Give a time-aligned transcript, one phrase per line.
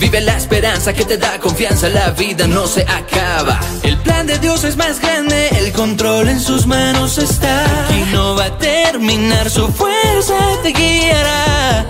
[0.00, 3.60] Vive la esperanza que te da confianza, la vida no se acaba.
[3.82, 7.66] El plan de Dios es más grande, el control en sus manos está.
[7.90, 11.86] Y no va a terminar, su fuerza te guiará.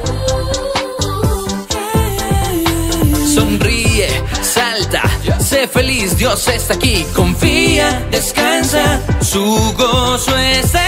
[3.32, 4.08] Sonríe,
[4.42, 5.02] salta,
[5.38, 7.06] sé feliz, Dios está aquí.
[7.14, 10.83] Confía, descansa, su gozo está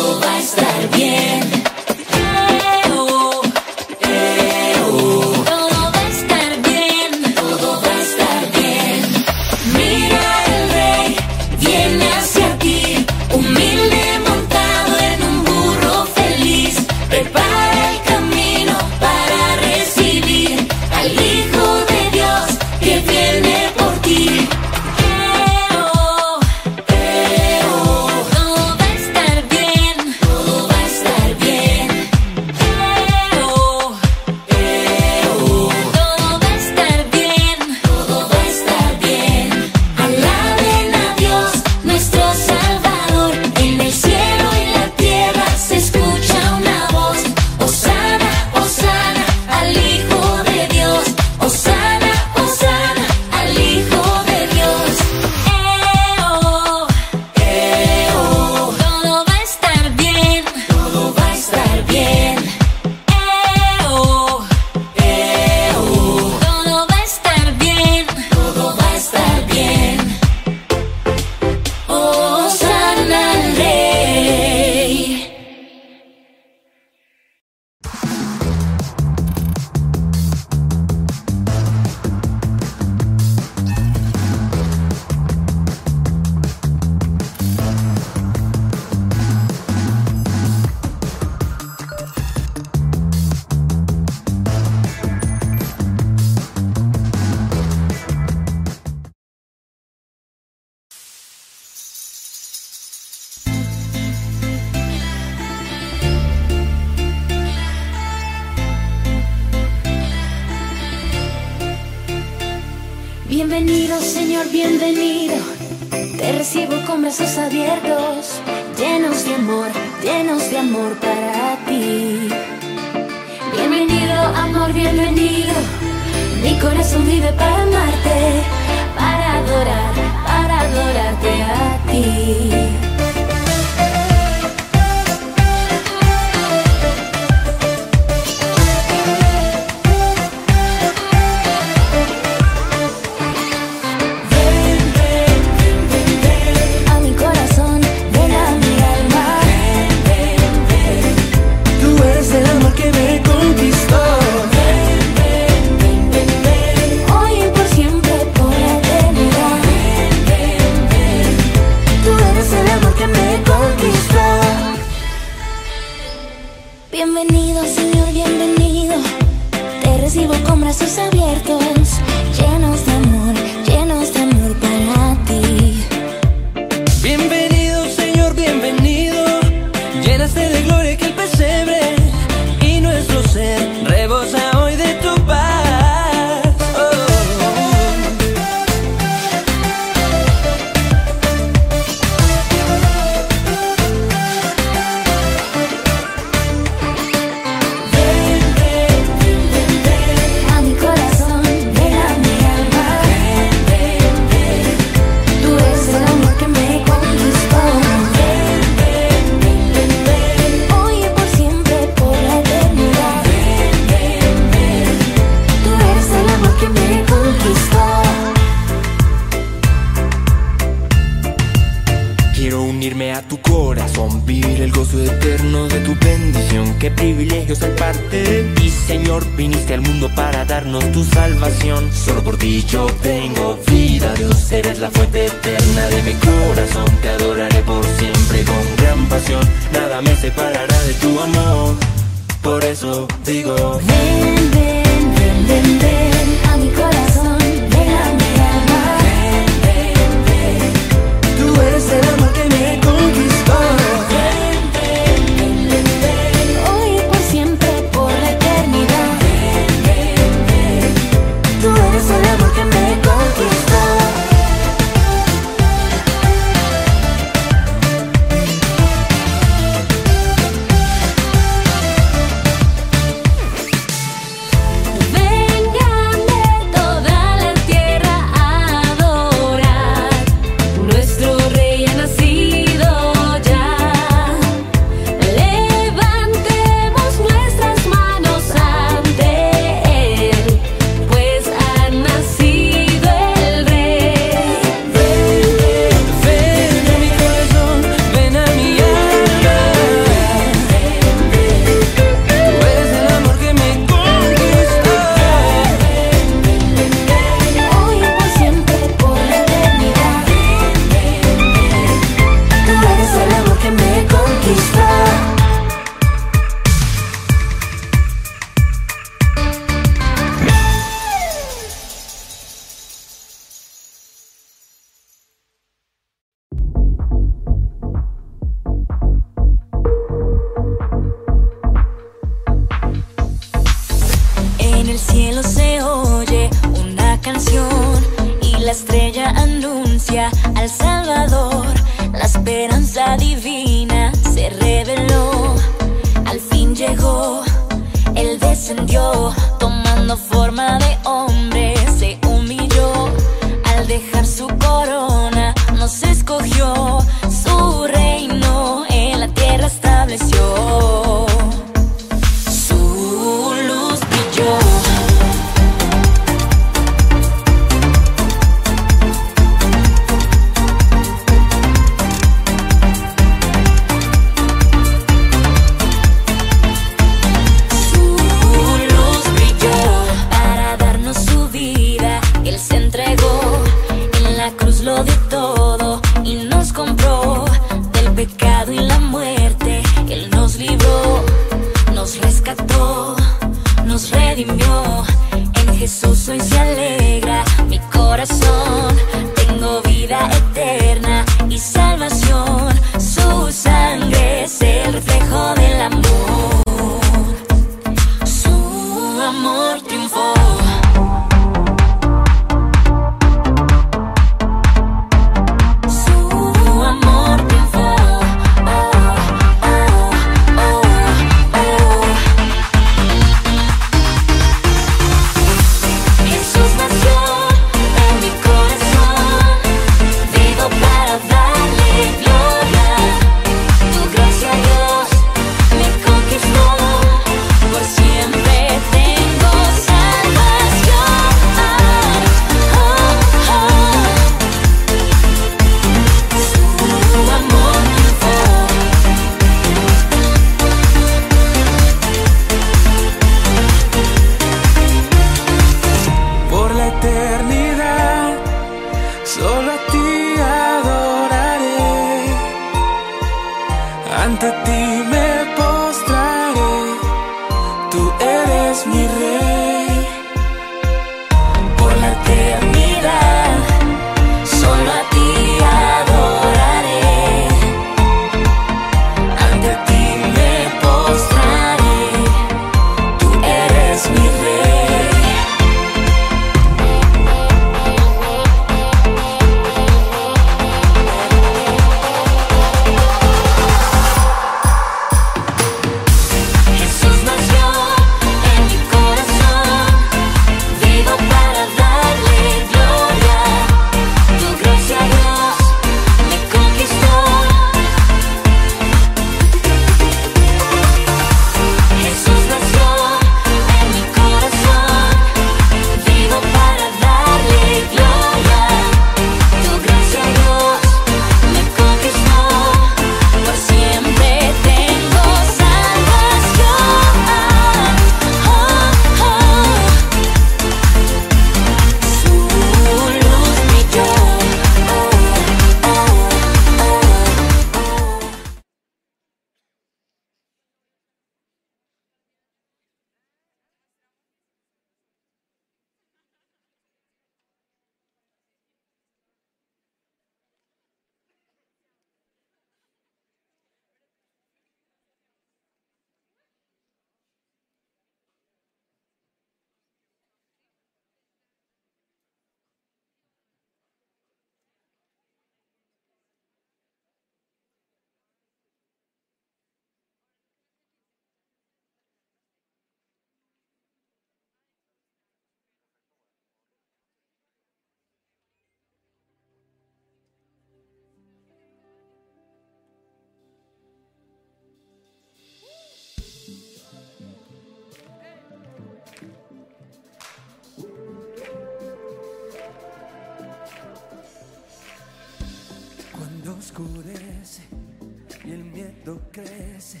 [599.12, 600.00] miedo crece,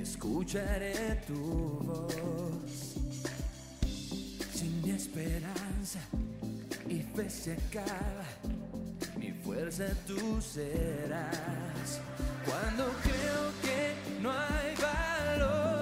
[0.00, 2.96] escucharé tu voz.
[4.54, 6.00] Sin esperanza
[6.88, 8.24] y fe se acaba,
[9.18, 12.00] mi fuerza tú serás.
[12.44, 15.79] Cuando creo que no hay valor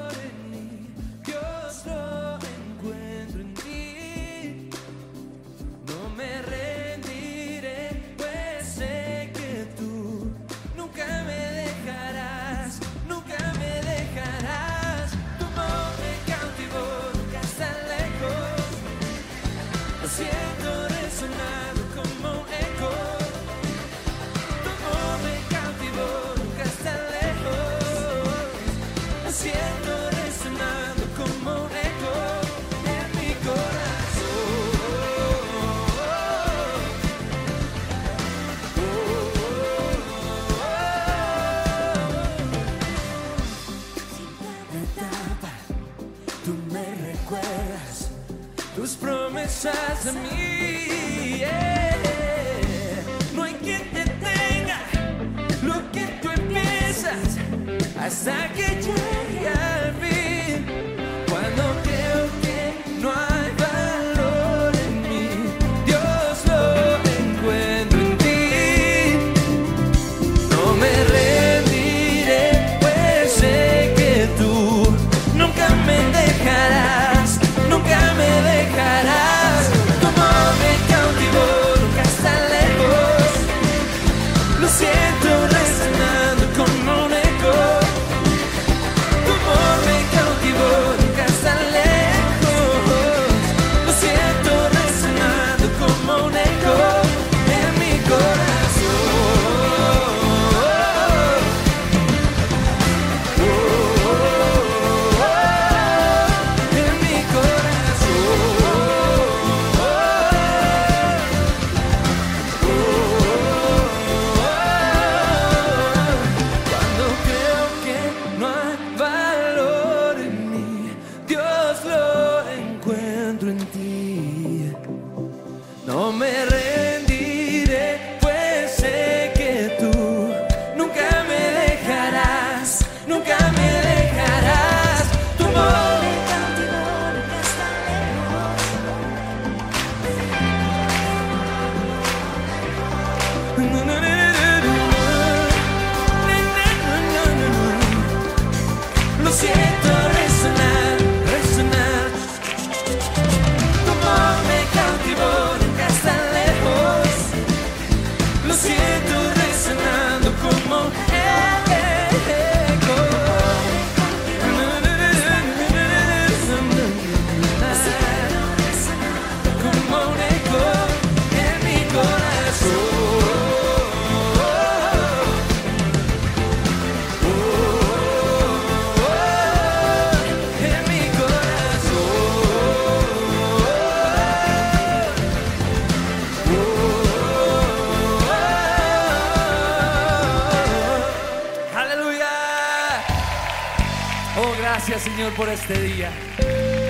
[195.69, 196.11] este día.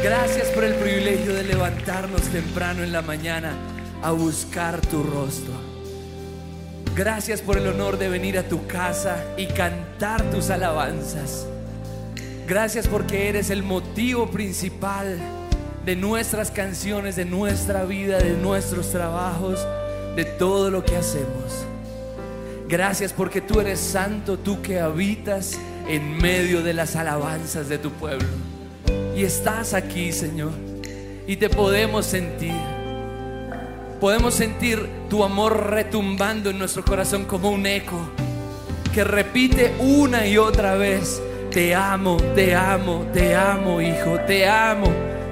[0.05, 3.53] Gracias por el privilegio de levantarnos temprano en la mañana
[4.03, 5.53] a buscar tu rostro.
[6.95, 11.49] Gracias por el honor de venir a tu casa y cantar tus alabanzas.
[12.47, 15.19] Gracias porque eres el motivo principal
[15.85, 19.59] de nuestras canciones, de nuestra vida, de nuestros trabajos,
[20.15, 21.67] de todo lo que hacemos.
[22.69, 25.59] Gracias porque tú eres santo, tú que habitas
[25.89, 28.29] en medio de las alabanzas de tu pueblo.
[29.19, 30.53] Y estás aquí, Señor,
[31.27, 32.55] y te podemos sentir.
[34.01, 37.99] Podemos sentir tu amor retumbando en nuestro corazón como un eco
[38.95, 41.21] que repite una y otra vez,
[41.51, 44.87] te amo, te amo, te amo, hijo, te amo,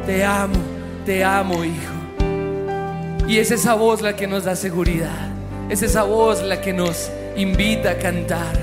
[0.05, 0.59] te amo,
[1.05, 3.29] te amo, hijo.
[3.29, 5.31] Y es esa voz la que nos da seguridad,
[5.71, 8.59] es esa voz la que nos invita a cantar.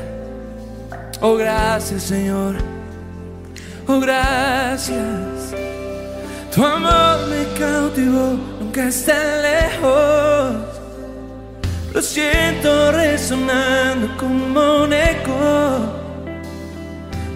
[1.21, 2.72] Oh, gracias, Señor.
[3.85, 5.53] Oh, gracias.
[6.55, 10.55] Tu amor me cautivó, nunca está lejos.
[11.93, 15.33] Lo siento resonando como un eco.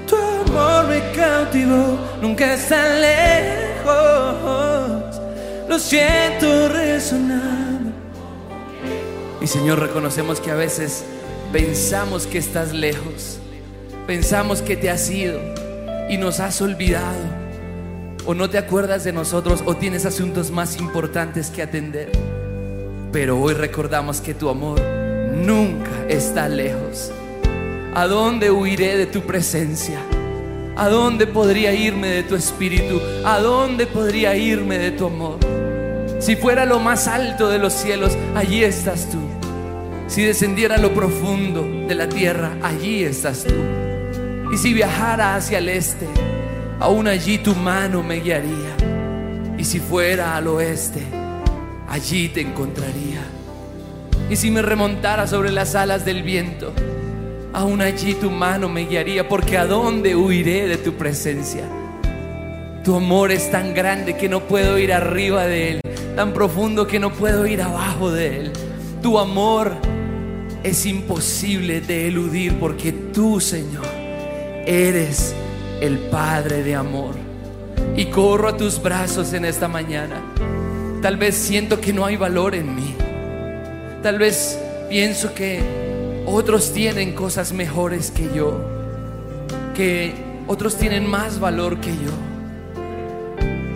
[0.08, 3.88] Tu amor me cautivó, nunca está lejos.
[5.68, 7.92] Lo siento resonando.
[9.42, 11.04] Y Señor, reconocemos que a veces
[11.52, 13.40] pensamos que estás lejos,
[14.06, 15.57] pensamos que te has ido
[16.10, 17.20] y nos has olvidado,
[18.26, 22.12] o no te acuerdas de nosotros, o tienes asuntos más importantes que atender.
[23.12, 24.82] Pero hoy recordamos que tu amor
[25.34, 27.12] nunca está lejos.
[27.94, 30.00] ¿A dónde huiré de tu presencia?
[30.76, 33.02] ¿A dónde podría irme de tu espíritu?
[33.26, 35.40] ¿A dónde podría irme de tu amor?
[36.20, 39.18] Si fuera lo más alto de los cielos, allí estás tú.
[40.08, 43.56] Si descendiera lo profundo de la tierra, allí estás tú.
[44.52, 46.08] Y si viajara hacia el este,
[46.80, 48.76] aún allí tu mano me guiaría.
[49.58, 51.02] Y si fuera al oeste,
[51.90, 53.22] allí te encontraría.
[54.30, 56.74] Y si me remontara sobre las alas del viento,
[57.54, 61.64] aún allí tu mano me guiaría, porque a dónde huiré de tu presencia.
[62.84, 65.82] Tu amor es tan grande que no puedo ir arriba de él,
[66.16, 68.54] tan profundo que no puedo ir abajo de él.
[69.02, 69.74] Tu amor
[70.64, 73.86] es imposible de eludir porque tú, Señor,
[74.68, 75.34] eres
[75.82, 77.16] el Padre de amor.
[77.96, 80.22] Y corro a tus brazos en esta mañana.
[81.02, 82.94] Tal vez siento que no hay valor en mí.
[84.04, 85.62] Tal vez pienso que
[86.26, 88.60] otros tienen cosas mejores que yo.
[89.74, 90.14] Que
[90.48, 92.12] otros tienen más valor que yo.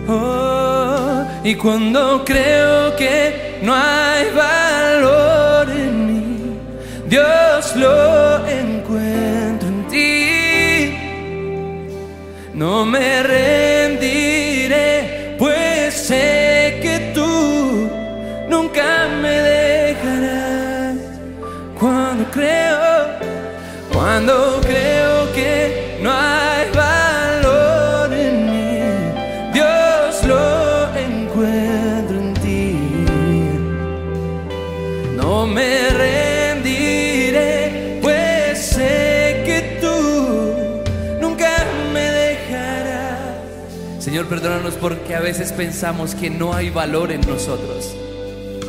[0.08, 6.58] Oh, y cuando creo que no hay valor en mí,
[7.08, 9.41] Dios lo encuentro
[12.54, 14.26] No me rendiré,
[15.38, 17.88] pues sé que tú
[18.48, 20.96] nunca me dejarás.
[21.80, 23.06] Cuando creo,
[23.92, 26.41] cuando creo que no hay
[44.32, 47.94] perdónanos porque a veces pensamos que no hay valor en nosotros.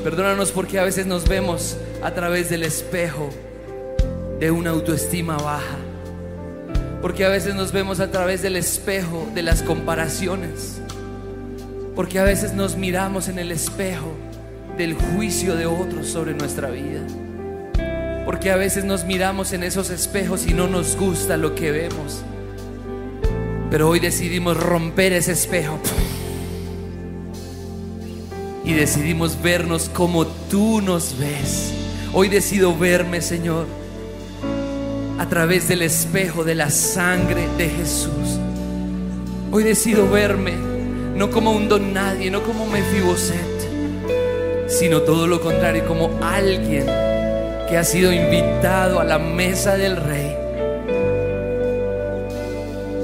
[0.04, 3.30] Perdónanos porque a veces nos vemos a través del espejo
[4.41, 5.78] de una autoestima baja.
[7.02, 10.82] Porque a veces nos vemos a través del espejo de las comparaciones.
[11.95, 14.12] Porque a veces nos miramos en el espejo
[14.78, 16.99] del juicio de otros sobre nuestra vida.
[18.26, 22.21] Porque a veces nos miramos en esos espejos y no nos gusta lo que vemos.
[23.74, 25.80] Pero hoy decidimos romper ese espejo.
[28.64, 31.74] Y decidimos vernos como tú nos ves.
[32.14, 33.66] Hoy decido verme, Señor,
[35.18, 38.38] a través del espejo de la sangre de Jesús.
[39.52, 40.54] Hoy decido verme
[41.16, 46.86] no como un don nadie, no como Mefiboset, sino todo lo contrario, como alguien
[47.68, 50.23] que ha sido invitado a la mesa del rey.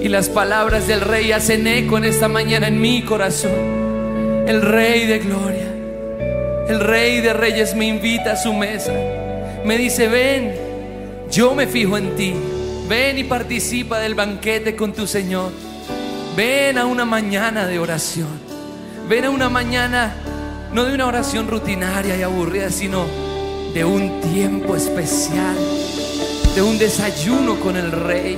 [0.01, 4.45] Y las palabras del rey hacen eco en esta mañana en mi corazón.
[4.47, 5.67] El rey de gloria,
[6.69, 8.93] el rey de reyes me invita a su mesa.
[9.65, 10.55] Me dice, ven,
[11.29, 12.33] yo me fijo en ti.
[12.87, 15.51] Ven y participa del banquete con tu Señor.
[16.35, 18.27] Ven a una mañana de oración.
[19.09, 20.13] Ven a una mañana,
[20.71, 23.05] no de una oración rutinaria y aburrida, sino
[23.73, 25.55] de un tiempo especial,
[26.55, 28.37] de un desayuno con el rey,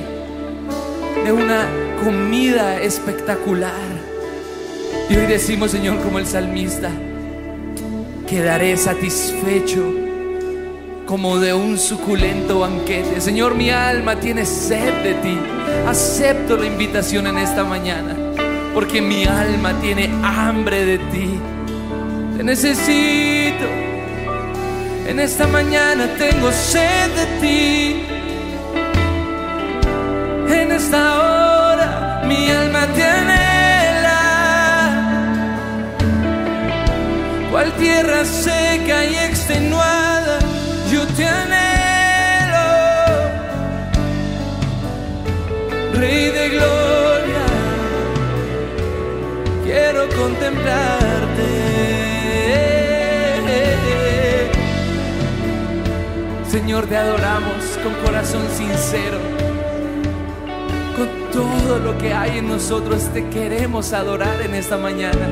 [1.23, 1.67] de una
[2.03, 3.71] comida espectacular.
[5.09, 6.89] Y hoy decimos, Señor, como el salmista,
[8.27, 9.83] quedaré satisfecho
[11.05, 13.19] como de un suculento banquete.
[13.19, 15.37] Señor, mi alma tiene sed de ti.
[15.85, 18.15] Acepto la invitación en esta mañana,
[18.73, 21.39] porque mi alma tiene hambre de ti.
[22.37, 23.65] Te necesito.
[25.05, 28.20] En esta mañana tengo sed de ti.
[30.53, 34.21] En esta hora mi alma te anhela.
[37.49, 40.39] Cual tierra seca y extenuada,
[40.91, 42.69] yo te anhelo.
[45.93, 47.45] Rey de gloria,
[49.63, 51.49] quiero contemplarte.
[56.49, 59.40] Señor, te adoramos con corazón sincero.
[61.33, 65.29] Todo lo que hay en nosotros te queremos adorar en esta mañana.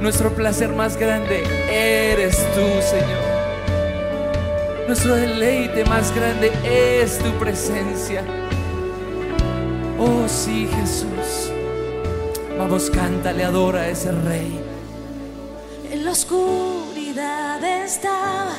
[0.00, 3.30] Nuestro placer más grande eres tú, Señor.
[4.86, 8.24] Nuestro deleite más grande es tu presencia.
[9.98, 11.52] Oh sí, Jesús.
[12.58, 14.60] Vamos, cántale, adora a ese rey.
[15.90, 18.52] En la oscuridad estaba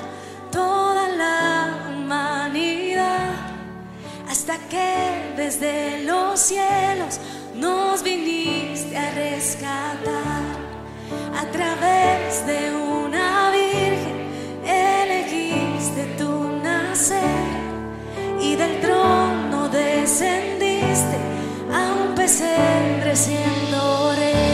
[5.36, 7.20] desde los cielos
[7.56, 10.56] nos viniste a rescatar
[11.38, 14.30] a través de una virgen
[14.66, 17.20] elegiste tu nacer
[18.40, 21.18] y del trono descendiste
[21.74, 24.52] a un pesebre siendo rey.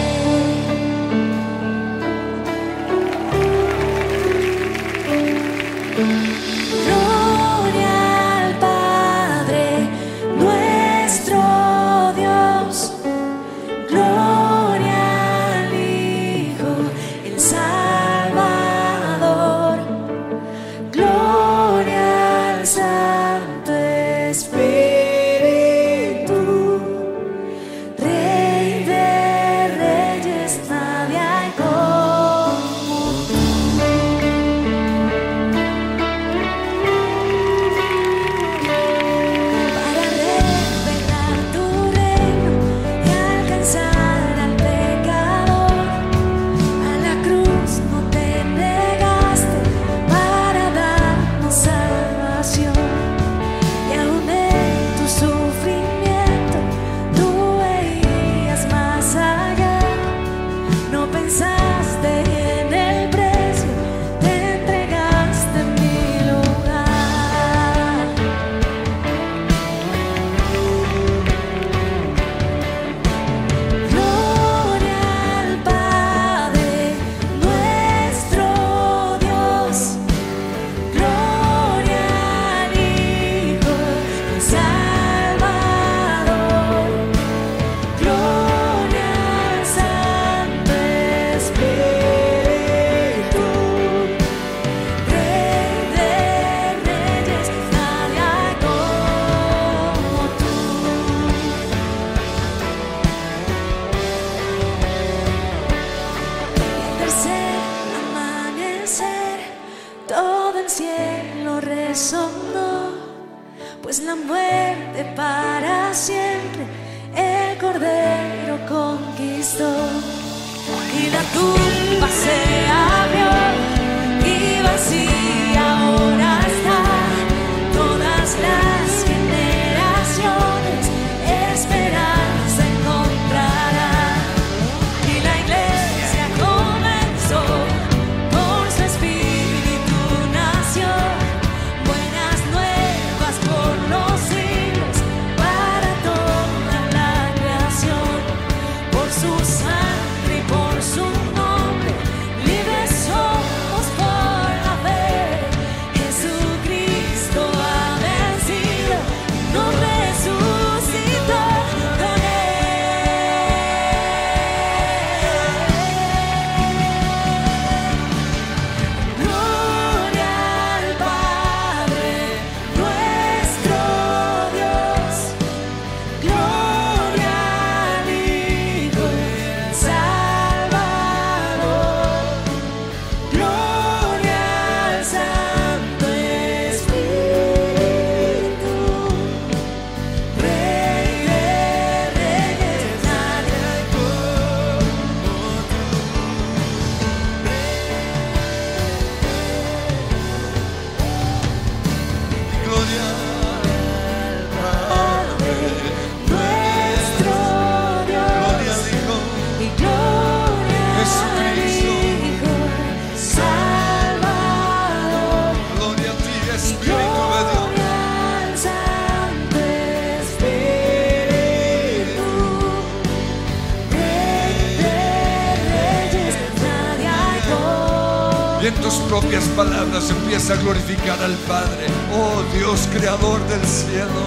[230.49, 231.87] A glorificar al Padre.
[232.13, 234.23] Oh Dios, creador del cielo.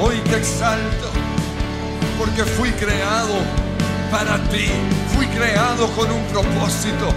[0.00, 1.08] Hoy te exalto
[2.16, 3.34] porque fui creado
[4.12, 4.70] para ti.
[5.16, 7.08] Fui creado con un propósito.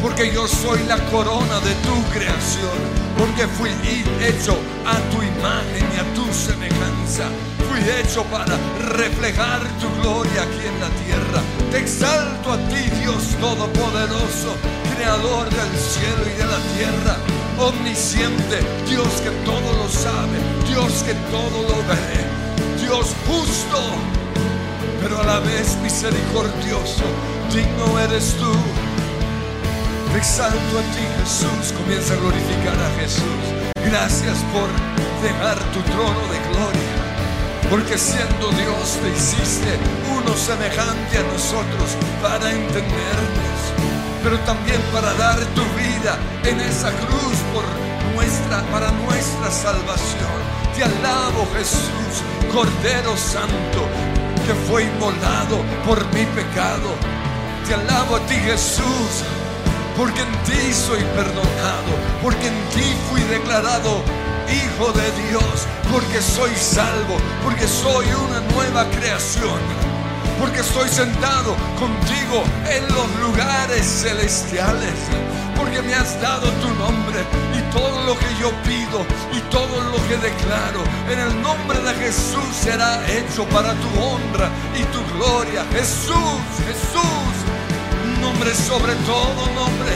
[0.00, 2.78] Porque yo soy la corona de tu creación.
[3.18, 3.70] Porque fui
[4.22, 7.24] hecho a tu imagen y a tu semejanza.
[7.68, 8.56] Fui hecho para
[8.94, 11.42] reflejar tu gloria aquí en la tierra.
[11.72, 14.54] Te exalto a ti, Dios Todopoderoso,
[14.94, 17.35] Creador del cielo y de la tierra.
[17.58, 20.38] Omnisciente, Dios que todo lo sabe,
[20.68, 23.80] Dios que todo lo ve, Dios justo,
[25.00, 27.04] pero a la vez misericordioso.
[27.52, 28.52] Digno eres tú.
[30.12, 31.72] Te exalto a ti, Jesús.
[31.78, 33.66] Comienza a glorificar a Jesús.
[33.86, 34.68] Gracias por
[35.22, 39.78] dejar tu trono de gloria Porque siendo Dios te hiciste
[40.12, 43.58] uno semejante a nosotros para entendernos,
[44.26, 47.62] pero también para dar tu vida en esa cruz por
[48.12, 50.36] nuestra, para nuestra salvación.
[50.74, 53.86] Te alabo Jesús, Cordero Santo,
[54.44, 56.90] que fue inmolado por mi pecado.
[57.68, 59.22] Te alabo a ti Jesús,
[59.96, 64.02] porque en ti soy perdonado, porque en ti fui declarado
[64.50, 69.60] hijo de Dios, porque soy salvo, porque soy una nueva creación,
[70.38, 74.94] porque estoy sentado contigo en los lugares celestiales,
[75.56, 77.20] porque me has dado tu nombre
[77.56, 81.94] y todo lo que yo pido y todo lo que declaro en el nombre de
[81.94, 85.64] Jesús será hecho para tu honra y tu gloria.
[85.72, 87.34] Jesús, Jesús,
[88.20, 89.92] nombre sobre todo nombre.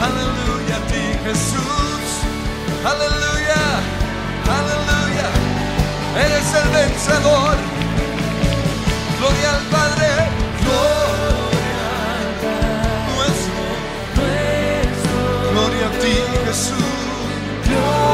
[0.00, 2.04] Aleluya a ti, Jesús.
[2.84, 3.62] Aleluya,
[4.58, 5.28] aleluya.
[6.16, 7.83] Eres el vencedor.
[9.18, 10.06] Gloria al Padre.
[10.64, 11.86] Gloria
[13.16, 13.60] nuestro.
[15.52, 16.14] Gloria a ti,
[16.46, 16.84] Jesús.
[17.66, 18.13] Gloria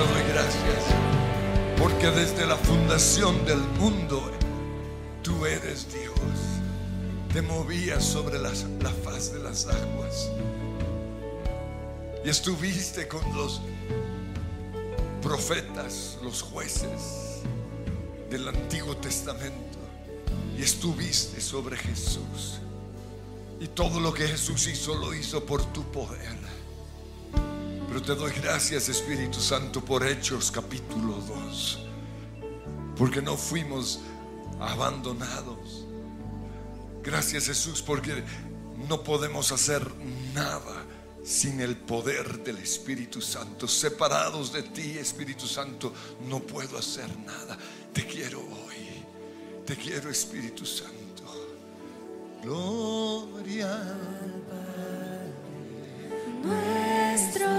[0.00, 0.84] te doy gracias.
[1.78, 4.30] Porque desde la fundación del mundo,
[5.22, 6.14] tú eres Dios.
[7.32, 10.30] Te movías sobre las- la faz de las aguas.
[12.24, 13.60] Y estuviste con los
[15.22, 17.42] profetas, los jueces
[18.30, 19.78] del Antiguo Testamento.
[20.58, 22.58] Y estuviste sobre Jesús.
[23.60, 26.49] Y todo lo que Jesús hizo lo hizo por tu poder.
[27.90, 31.78] Pero te doy gracias Espíritu Santo por Hechos capítulo 2.
[32.96, 33.98] Porque no fuimos
[34.60, 35.86] abandonados.
[37.02, 38.22] Gracias Jesús porque
[38.88, 39.84] no podemos hacer
[40.32, 40.84] nada
[41.24, 43.66] sin el poder del Espíritu Santo.
[43.66, 45.92] Separados de ti Espíritu Santo
[46.28, 47.58] no puedo hacer nada.
[47.92, 49.04] Te quiero hoy.
[49.66, 51.24] Te quiero Espíritu Santo.
[52.40, 53.96] Gloria.
[56.42, 57.50] Nuestro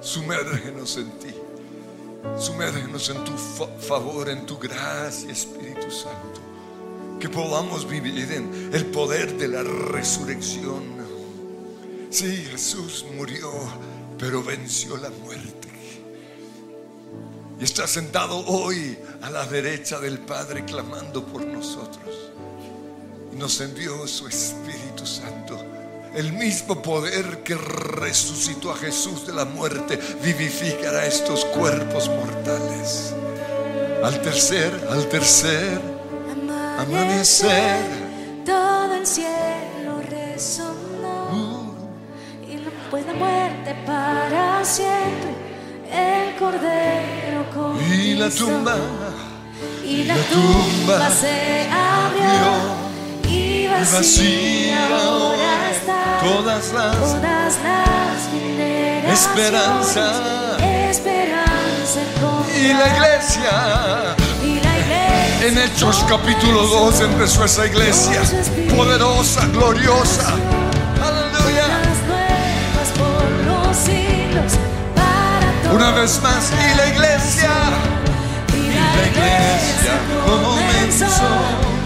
[0.00, 1.34] Sumérgenos en ti.
[2.38, 6.40] Sumérgenos en tu fa- favor, en tu gracia, Espíritu Santo.
[7.20, 10.98] Que podamos vivir en el poder de la resurrección.
[12.10, 13.50] Sí, Jesús murió,
[14.18, 15.68] pero venció la muerte.
[17.60, 22.30] Y está sentado hoy a la derecha del Padre clamando por nosotros.
[23.32, 25.58] Y nos envió su Espíritu Santo.
[26.14, 33.14] El mismo poder que resucitó a Jesús de la muerte vivificará estos cuerpos mortales.
[34.02, 35.98] Al tercer, al tercer
[36.78, 37.80] amanecer.
[38.46, 41.74] todo el cielo resonó
[42.48, 45.34] y no puede muerte para siempre.
[45.90, 48.76] El cordero con Y la tumba
[49.84, 52.87] y la la tumba tumba se abrió
[53.80, 57.98] vacía vacía ahora está todas las todas las
[59.12, 60.58] Esperanza.
[60.90, 62.00] esperanza
[62.54, 63.50] y la iglesia.
[64.42, 68.20] y la iglesia En Hechos capítulo 2 empezó esa iglesia
[68.76, 70.34] poderosa, gloriosa.
[71.00, 71.66] Aleluya.
[75.72, 77.50] Una vez más, y la iglesia.
[78.52, 79.94] Y la iglesia
[80.26, 81.77] comenzó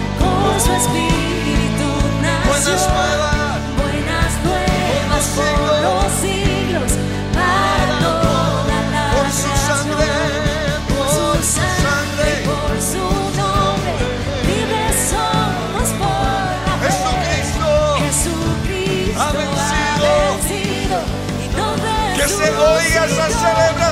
[23.16, 23.91] resucitó oiga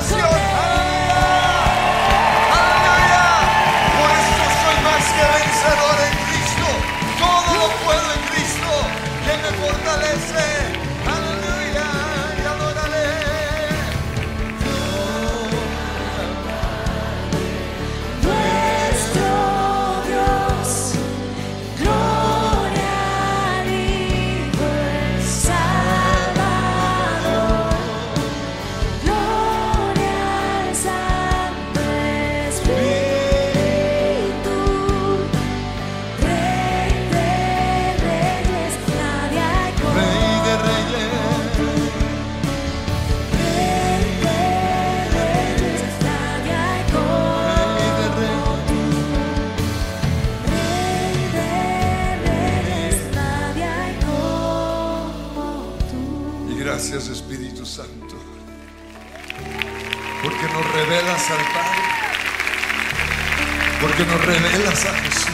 [64.01, 65.31] Porque nos revelas a Jesús.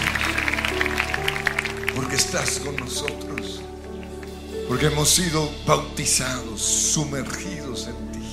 [1.94, 3.60] Porque estás con nosotros.
[4.66, 8.28] Porque hemos sido bautizados, sumergidos en ti.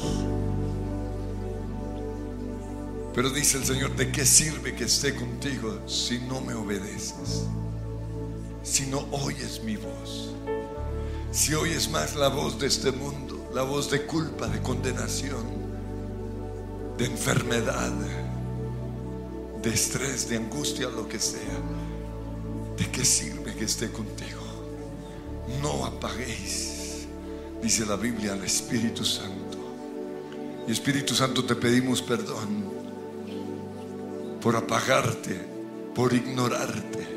[3.13, 7.43] Pero dice el Señor, ¿de qué sirve que esté contigo si no me obedeces?
[8.63, 10.34] Si no oyes mi voz.
[11.32, 15.46] Si oyes más la voz de este mundo, la voz de culpa, de condenación,
[16.98, 17.93] de enfermedad,
[19.63, 21.58] de estrés, de angustia, lo que sea,
[22.78, 24.41] ¿de qué sirve que esté contigo?
[25.62, 27.08] No apaguéis,
[27.62, 29.58] dice la Biblia, al Espíritu Santo.
[30.67, 32.71] Y Espíritu Santo te pedimos perdón
[34.41, 35.39] por apagarte,
[35.95, 37.08] por ignorarte,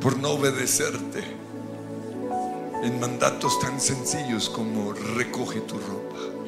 [0.00, 1.22] por no obedecerte
[2.82, 6.41] en mandatos tan sencillos como recoge tu ropa.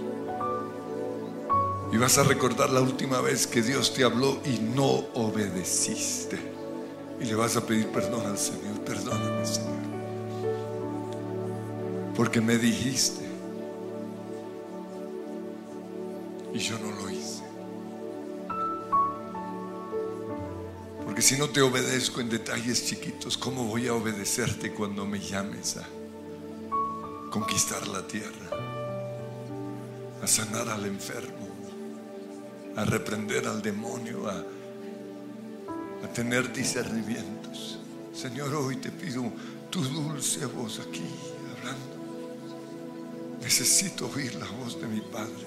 [1.94, 6.36] Y vas a recordar la última vez que Dios te habló y no obedeciste.
[7.20, 8.80] Y le vas a pedir perdón al Señor.
[8.84, 9.70] Perdóname, Señor.
[12.16, 13.24] Porque me dijiste.
[16.52, 17.44] Y yo no lo hice.
[21.04, 25.76] Porque si no te obedezco en detalles chiquitos, ¿cómo voy a obedecerte cuando me llames
[25.76, 25.86] a
[27.30, 28.50] conquistar la tierra?
[30.20, 31.53] A sanar al enfermo,
[32.76, 34.44] a reprender al demonio, a,
[36.12, 37.78] tener discernimientos.
[38.14, 39.24] Señor, hoy te pido
[39.68, 41.02] tu dulce voz aquí
[41.56, 43.40] hablando.
[43.40, 45.46] Necesito oír la voz de mi Padre.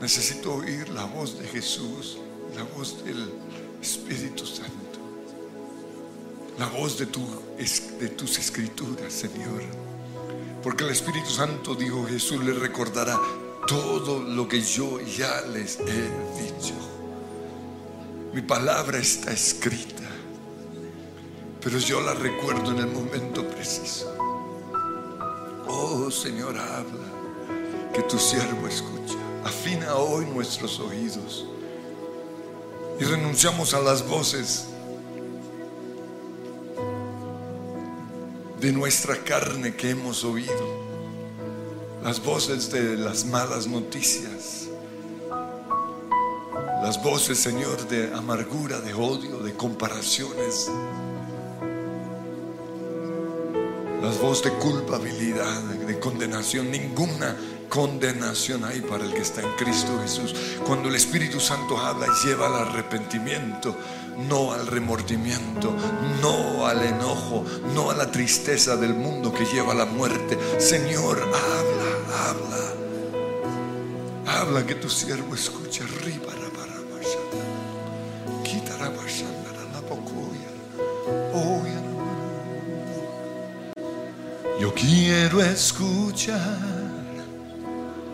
[0.00, 2.18] Necesito oír la voz de Jesús,
[2.56, 3.30] la voz del
[3.82, 5.00] Espíritu Santo,
[6.58, 7.20] la voz de, tu,
[8.00, 9.62] de tus escrituras, Señor.
[10.62, 13.18] Porque el Espíritu Santo, dijo Jesús, le recordará
[13.66, 16.74] todo lo que yo ya les he dicho.
[18.32, 20.02] Mi palabra está escrita,
[21.60, 24.12] pero yo la recuerdo en el momento preciso.
[25.66, 29.14] Oh Señor, habla, que tu siervo escucha.
[29.44, 31.46] Afina hoy nuestros oídos
[32.98, 34.66] y renunciamos a las voces
[38.60, 40.93] de nuestra carne que hemos oído,
[42.04, 44.68] las voces de las malas noticias,
[46.82, 50.70] las voces, Señor, de amargura, de odio, de comparaciones,
[54.02, 57.36] las voces de culpabilidad, de condenación, ninguna
[57.70, 60.34] condenación hay para el que está en Cristo Jesús.
[60.66, 63.74] Cuando el Espíritu Santo habla lleva al arrepentimiento,
[64.28, 65.74] no al remordimiento,
[66.20, 67.44] no al enojo,
[67.74, 70.38] no a la tristeza del mundo que lleva a la muerte.
[70.60, 71.73] Señor, habla,
[72.14, 72.64] habla.
[74.26, 75.84] Habla que tu siervo escucha.
[84.64, 86.58] Yo quiero escuchar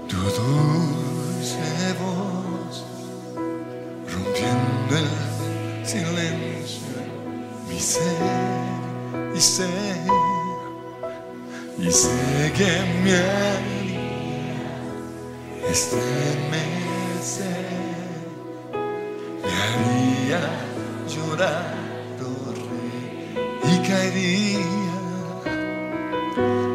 [0.08, 2.84] tu dulce voz,
[4.12, 6.96] rompiendo el silencio,
[7.68, 8.02] mi ser
[9.32, 9.68] y sé,
[11.78, 12.70] y sé que
[13.04, 13.69] me
[15.70, 16.10] estremecer,
[19.42, 20.40] me haría
[21.08, 21.74] llorar,
[23.62, 24.66] y caería,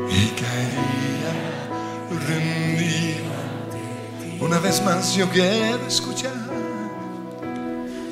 [0.09, 1.33] y caería
[2.25, 3.35] rendido.
[4.39, 6.33] Una vez más yo quiero escuchar,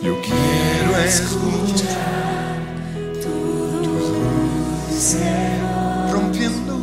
[0.02, 2.58] yo quiero escuchar
[3.22, 3.30] tu
[3.88, 5.20] dulce
[5.62, 6.74] voz, rompiendo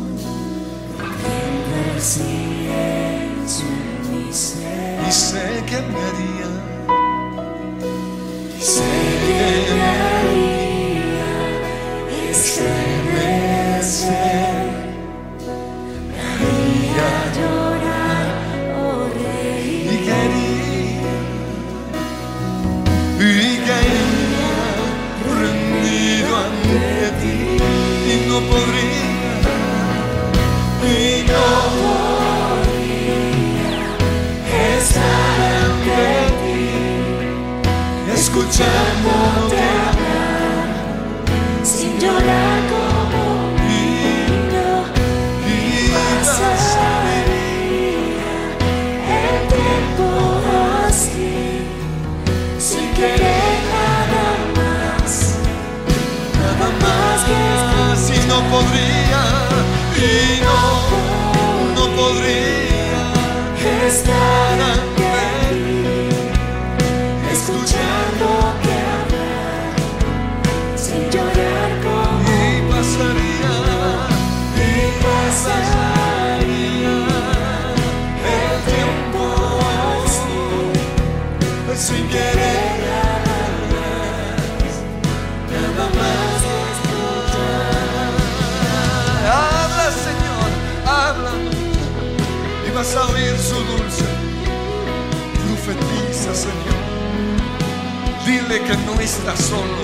[5.11, 6.49] y sé que me haría,
[8.57, 8.81] y sé
[9.27, 10.10] que me haría
[38.51, 40.67] escuchándote hablar,
[41.63, 43.23] Sin llorar como
[43.69, 43.71] y,
[45.47, 47.21] y pasaría
[49.19, 50.05] el tiempo
[50.85, 51.33] así,
[52.59, 54.27] sin querer nada
[54.57, 55.11] más,
[56.37, 59.23] nada más y no podría
[59.95, 60.59] y no,
[61.75, 62.99] no podría.
[63.87, 64.50] Estar
[92.81, 94.03] a oír su dulce.
[95.45, 96.81] Profetiza, Señor.
[98.25, 99.83] Dile que no está solo.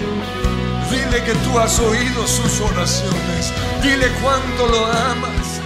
[0.89, 3.53] Dile que tú has oído sus oraciones.
[3.83, 5.61] Dile cuánto lo amas.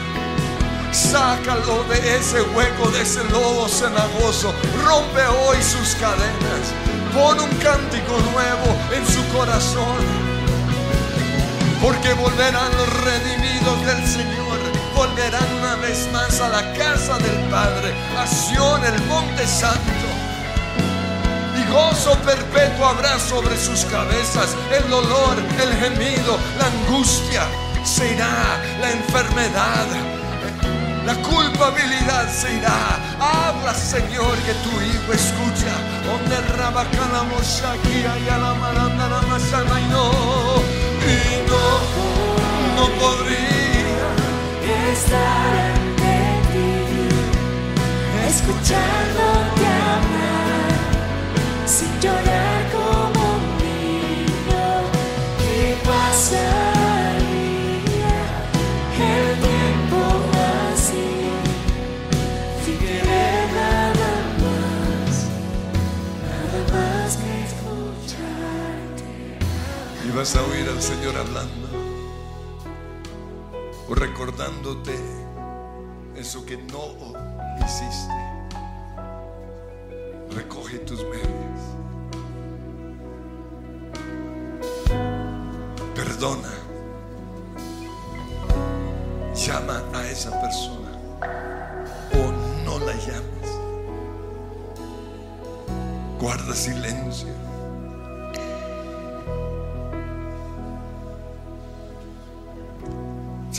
[0.92, 4.54] Sácalo de ese hueco, de ese lodo cenagoso.
[4.84, 6.74] Rompe hoy sus cadenas.
[7.14, 10.32] Pon un cántico nuevo en su corazón
[11.82, 14.41] porque volverán los redimidos del Señor,
[15.02, 20.08] volverán una vez más a la casa del Padre, a Sion, el monte santo.
[21.60, 27.44] Y gozo perpetuo habrá sobre sus cabezas, el dolor, el gemido, la angustia,
[27.84, 29.88] se irá la enfermedad.
[31.08, 33.00] La culpabilidad se irá.
[33.20, 35.74] Habla, Señor, que tu hijo escucha.
[36.06, 38.54] Donde rabacana moshakia y a la
[39.14, 40.12] la masana y no,
[41.10, 41.18] y
[41.50, 41.66] no,
[42.78, 43.71] no podría
[44.94, 46.16] estar ante
[46.52, 46.74] ti,
[48.28, 50.72] escuchándote hablar,
[51.66, 54.66] sin llorar como un niño,
[55.40, 56.52] ¿qué pasaría
[58.98, 60.00] el tiempo
[60.74, 61.12] así,
[62.64, 64.12] sin querer nada
[64.44, 65.14] más,
[66.28, 69.04] nada más que escucharte?
[70.06, 71.61] Y vas a oír al Señor hablando
[73.96, 74.96] recordándote
[76.16, 76.96] eso que no
[77.66, 78.14] hiciste.
[80.32, 81.62] Recoge tus medias.
[85.96, 86.50] Perdona.
[89.34, 90.92] Llama a esa persona
[92.14, 92.32] o
[92.64, 93.50] no la llames.
[96.20, 97.51] Guarda silencio.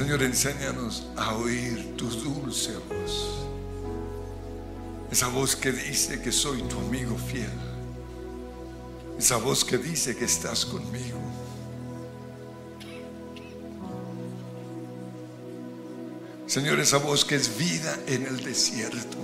[0.02, 3.46] Señor, enséñanos a oír tu dulce voz.
[5.12, 7.48] Esa voz que dice que soy tu amigo fiel.
[9.16, 11.20] Esa voz que dice que estás conmigo.
[16.48, 19.18] Señor, esa voz que es vida en el desierto.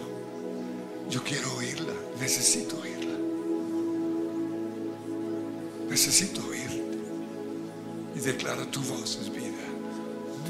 [1.11, 3.19] Yo quiero oírla, necesito oírla.
[5.91, 6.99] Necesito oírte.
[8.15, 9.68] Y declara tu voz es vida.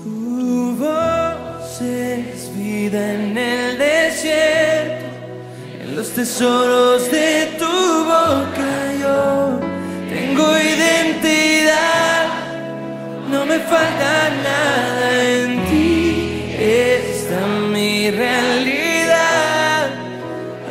[0.09, 5.07] Tu voz es vida en el desierto,
[5.83, 9.61] en los tesoros de tu boca yo
[10.09, 10.47] tengo
[10.77, 12.27] identidad,
[13.31, 19.91] no me falta nada en ti, esta mi realidad,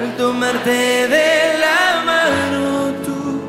[0.02, 3.42] al tomarte de la mano tú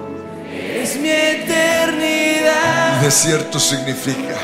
[0.53, 3.01] eres mi eternidad.
[3.01, 4.37] Desierto significa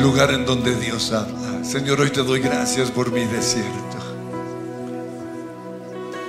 [0.00, 1.64] lugar en donde Dios habla.
[1.64, 3.98] Señor, hoy te doy gracias por mi desierto.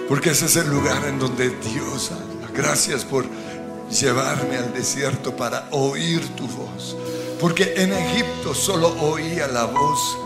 [0.07, 2.49] Porque ese es el lugar en donde Dios habla.
[2.53, 3.25] Gracias por
[3.89, 6.97] llevarme al desierto para oír tu voz.
[7.39, 10.17] Porque en Egipto solo oía la voz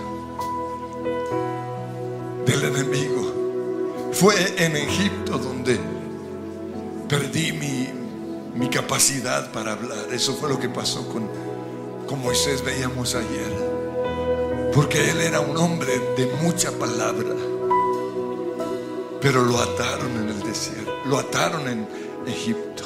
[2.45, 4.11] del enemigo.
[4.11, 5.79] Fue en Egipto donde
[7.07, 7.89] perdí mi,
[8.55, 10.07] mi capacidad para hablar.
[10.11, 11.29] Eso fue lo que pasó con,
[12.07, 13.53] con Moisés, veíamos ayer.
[14.73, 17.35] Porque él era un hombre de mucha palabra.
[19.21, 21.87] Pero lo ataron en el desierto, lo ataron en
[22.27, 22.83] Egipto.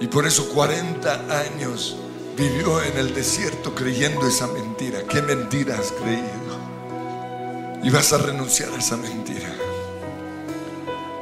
[0.00, 1.96] Y por eso 40 años
[2.36, 5.02] vivió en el desierto creyendo esa mentira.
[5.04, 6.58] ¿Qué mentira has creído?
[7.82, 9.48] Y vas a renunciar a esa mentira.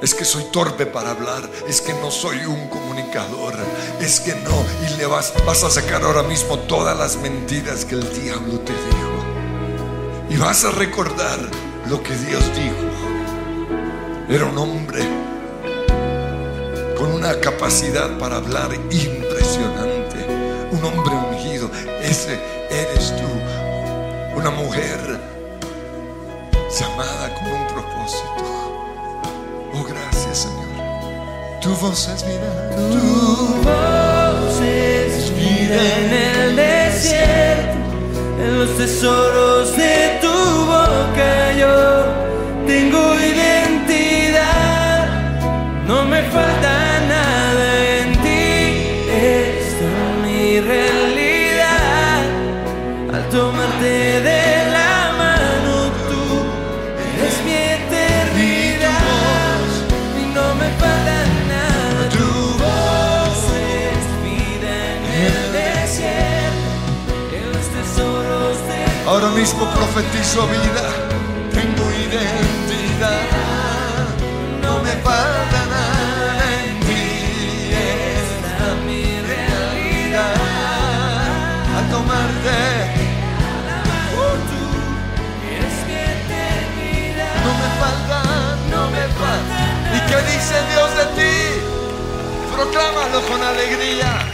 [0.02, 3.54] Es que soy torpe para hablar, es que no soy un comunicador,
[4.00, 4.64] es que no.
[4.88, 8.72] Y le vas, vas a sacar ahora mismo todas las mentiras que el diablo te
[8.72, 9.10] dijo.
[10.30, 11.38] Y vas a recordar
[11.86, 12.90] lo que Dios dijo.
[14.30, 15.02] Era un hombre
[16.96, 20.26] con una capacidad para hablar impresionante.
[20.70, 21.70] Un hombre ungido.
[22.00, 22.40] Ese
[22.70, 24.38] eres tú.
[24.38, 25.20] Una mujer
[26.70, 28.69] llamada con un propósito.
[29.80, 31.60] Oh, gracias, Señor.
[31.60, 32.22] Tu voz es.
[32.22, 32.28] Tu
[33.64, 37.78] voz es vida en el desierto,
[38.76, 40.09] tesoros de
[69.40, 70.84] mismo profetizo vida,
[71.50, 73.22] tengo identidad,
[74.60, 80.34] no me falta nada en ti, esta es mi realidad.
[81.74, 82.58] Al tomarte,
[85.88, 87.36] eternidad.
[87.44, 88.18] no me falta,
[88.72, 89.60] no me falta.
[89.96, 91.36] ¿Y qué dice Dios de ti?
[92.54, 94.29] Proclámalo con alegría.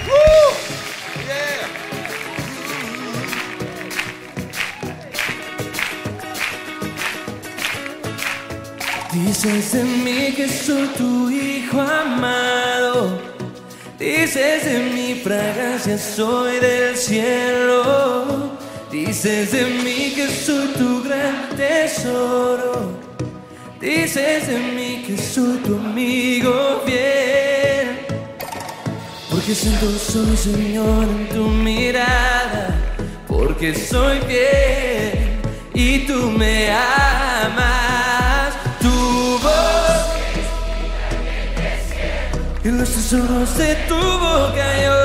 [9.37, 13.21] Dices de mí que soy tu hijo amado.
[13.99, 18.57] Dices de mi fragancia soy del cielo.
[18.91, 22.99] Dices de mí que soy tu gran tesoro.
[23.79, 28.07] Dices de mí que soy tu amigo fiel.
[29.31, 32.75] Porque siento soy Señor en tu mirada.
[33.29, 35.39] Porque soy fiel
[35.75, 37.86] y tú me amas.
[42.79, 44.99] Los tesoros de tu boca yo.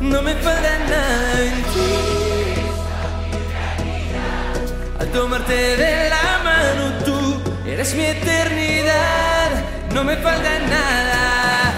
[0.00, 1.90] No me falta nada en ti.
[5.00, 7.18] Al tomarte de la mano tú
[7.66, 9.50] eres mi eternidad.
[9.94, 11.74] No me falta nada.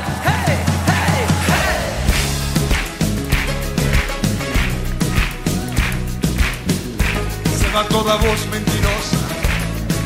[7.58, 9.18] Se va toda voz mentirosa,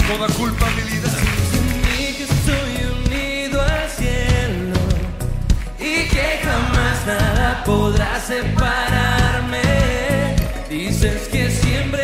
[0.09, 0.75] toda culpabilidad.
[0.77, 0.84] mí
[7.07, 9.63] nada podrá separarme.
[10.69, 12.04] Dices que siempre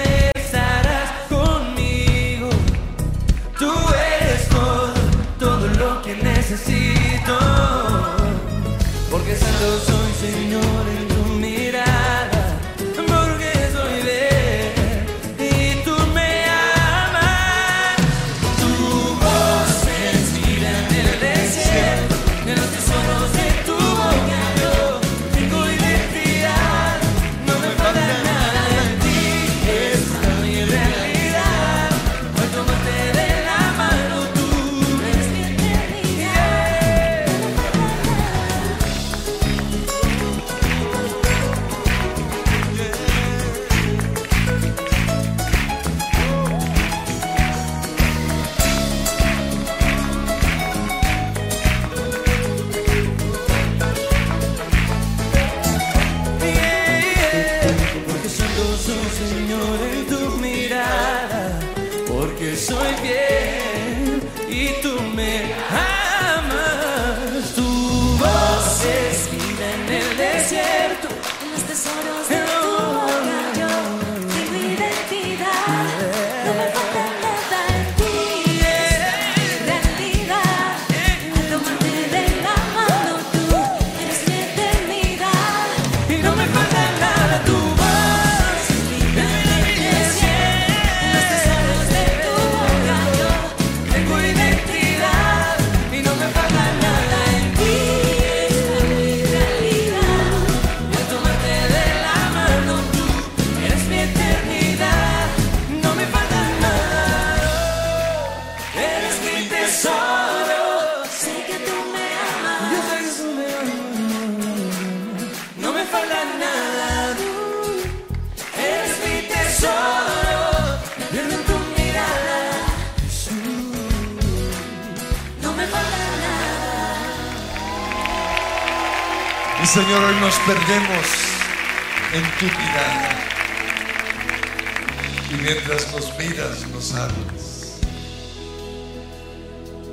[135.31, 137.79] Y mientras nos miras, nos hablas.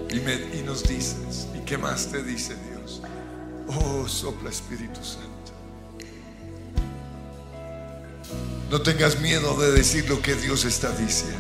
[0.10, 3.02] Y, y nos dices, ¿y qué más te dice Dios?
[3.68, 5.28] Oh, sopla Espíritu Santo.
[8.72, 11.38] No tengas miedo de decir lo que Dios está diciendo.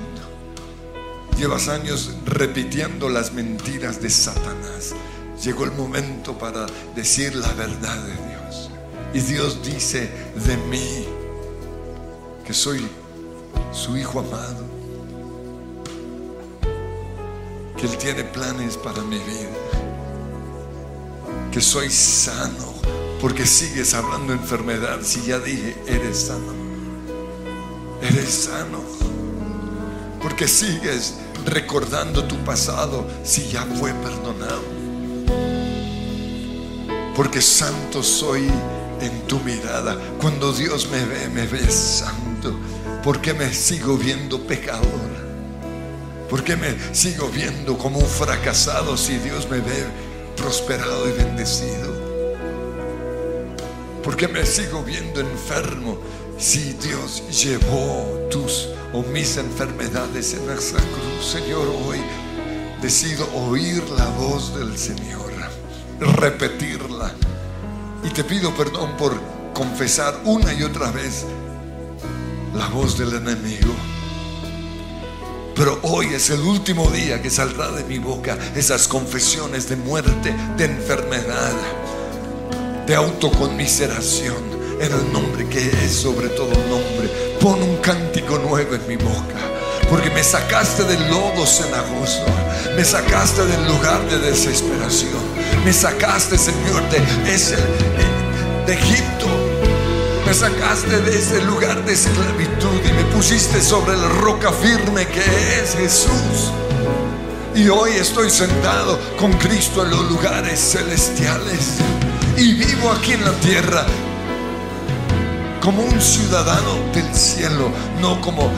[1.38, 4.94] Llevas años repitiendo las mentiras de Satanás.
[5.44, 8.70] Llegó el momento para decir la verdad de Dios.
[9.14, 10.10] Y Dios dice
[10.46, 11.06] de mí,
[12.46, 12.88] que soy
[13.72, 14.66] su hijo amado,
[17.78, 19.58] que Él tiene planes para mi vida,
[21.52, 22.74] que soy sano,
[23.22, 26.54] porque sigues hablando de enfermedad si ya dije, eres sano,
[28.02, 28.82] eres sano,
[30.22, 31.16] porque sigues
[31.46, 34.78] recordando tu pasado si ya fue perdonado.
[37.16, 38.48] Porque santo soy
[39.02, 39.98] en tu mirada.
[40.22, 42.54] Cuando Dios me ve, me ve santo.
[43.04, 45.18] Porque me sigo viendo pecador.
[46.30, 49.86] Porque me sigo viendo como un fracasado si Dios me ve
[50.36, 51.96] prosperado y bendecido.
[54.04, 55.98] Porque me sigo viendo enfermo
[56.38, 61.32] si Dios llevó tus o mis enfermedades en esa cruz.
[61.32, 62.00] Señor, hoy
[62.82, 65.18] decido oír la voz del Señor
[66.00, 67.12] repetirla.
[68.04, 69.20] Y te pido perdón por
[69.54, 71.26] confesar una y otra vez
[72.58, 73.74] la voz del enemigo.
[75.56, 80.36] Pero hoy es el último día que saldrá de mi boca esas confesiones de muerte,
[80.58, 81.54] de enfermedad,
[82.86, 87.10] de autoconmiseración en el nombre que es sobre todo nombre.
[87.40, 89.48] Pon un cántico nuevo en mi boca
[89.90, 92.26] porque me sacaste del lodo cenagoso,
[92.76, 95.22] me sacaste del lugar de desesperación,
[95.64, 97.56] me sacaste, Señor, de, ese,
[98.66, 99.28] de Egipto,
[100.28, 105.22] me sacaste de ese lugar de esclavitud y me pusiste sobre la roca firme que
[105.22, 106.52] es Jesús.
[107.56, 111.78] Y hoy estoy sentado con Cristo en los lugares celestiales
[112.36, 113.86] y vivo aquí en la tierra
[115.62, 117.72] como un ciudadano del cielo,
[118.02, 118.52] no como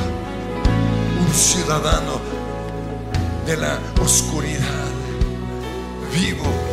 [1.32, 2.20] ciudadano
[3.46, 4.90] de la oscuridad.
[6.12, 6.69] Vivo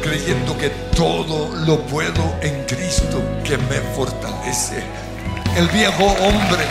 [0.00, 4.82] creyendo que todo lo puedo en Cristo que me fortalece.
[5.56, 6.64] El viejo hombre,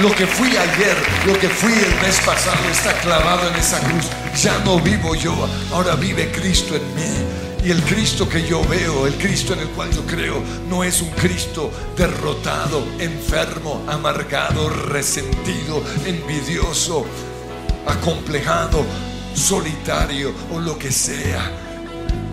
[0.00, 4.06] lo que fui ayer, lo que fui el mes pasado, está clavado en esa cruz.
[4.42, 5.34] Ya no vivo yo,
[5.72, 7.24] ahora vive Cristo en mí.
[7.64, 11.00] Y el Cristo que yo veo, el Cristo en el cual yo creo, no es
[11.00, 17.06] un Cristo derrotado, enfermo, amargado, resentido, envidioso,
[17.86, 18.84] acomplejado,
[19.34, 21.73] solitario o lo que sea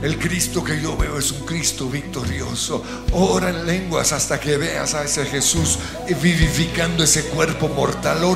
[0.01, 2.83] el Cristo que yo veo es un Cristo victorioso.
[3.11, 5.77] Ora en lenguas hasta que veas a ese Jesús
[6.21, 8.23] vivificando ese cuerpo mortal.
[8.23, 8.35] Oh,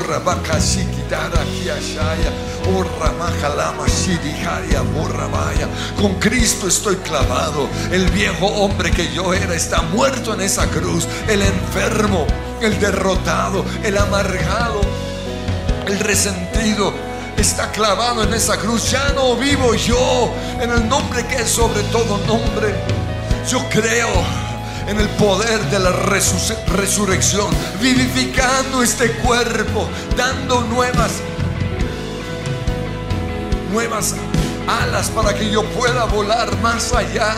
[6.00, 7.68] Con Cristo estoy clavado.
[7.92, 11.08] El viejo hombre que yo era está muerto en esa cruz.
[11.28, 12.28] El enfermo,
[12.62, 14.82] el derrotado, el amargado,
[15.88, 17.05] el resentido
[17.38, 18.92] está clavado en esa cruz.
[18.92, 22.74] Ya no vivo yo en el nombre que es sobre todo nombre.
[23.50, 24.10] Yo creo
[24.88, 27.48] en el poder de la resurrección,
[27.82, 31.14] vivificando este cuerpo, dando nuevas,
[33.72, 34.16] nuevas
[34.68, 37.36] alas para que yo pueda volar más allá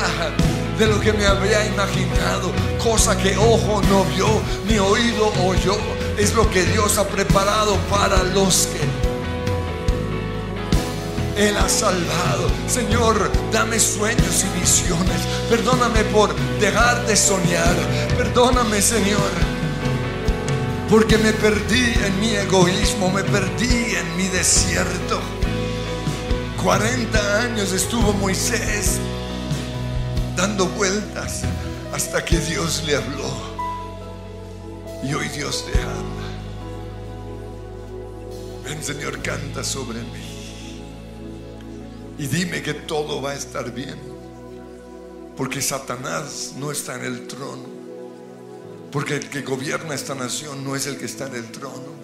[0.78, 2.52] de lo que me había imaginado,
[2.84, 4.28] cosa que ojo no vio,
[4.68, 5.78] ni oído oyó.
[6.18, 9.07] Es lo que Dios ha preparado para los que
[11.38, 12.50] él ha salvado.
[12.68, 15.22] Señor, dame sueños y visiones.
[15.50, 17.76] Perdóname por dejar de soñar.
[18.18, 19.32] Perdóname, Señor.
[20.90, 25.20] Porque me perdí en mi egoísmo, me perdí en mi desierto.
[26.64, 28.98] 40 años estuvo Moisés
[30.36, 31.44] dando vueltas
[31.94, 33.58] hasta que Dios le habló.
[35.04, 36.28] Y hoy Dios te habla.
[38.64, 40.27] Ven Señor, canta sobre mí
[42.18, 43.98] y dime que todo va a estar bien.
[45.36, 47.68] Porque Satanás no está en el trono.
[48.92, 51.98] Porque el que gobierna esta nación no es el que está en el trono.